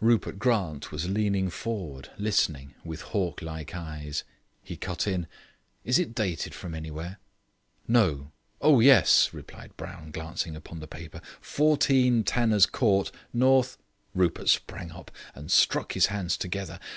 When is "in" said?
5.06-5.28